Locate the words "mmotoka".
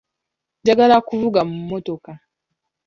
1.61-2.11